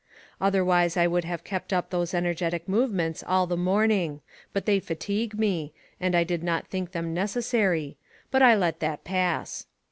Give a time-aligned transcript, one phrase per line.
[0.41, 4.21] Otherwise I would have kept up those energetic movements all the morning.
[4.51, 7.97] But they fatigue me, and I did not think them necessary.
[8.31, 9.67] But I let that pass.